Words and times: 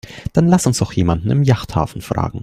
Dann 0.33 0.47
lass 0.47 0.65
uns 0.65 0.79
doch 0.79 0.93
jemanden 0.93 1.29
im 1.29 1.43
Yachthafen 1.43 2.01
fragen. 2.01 2.39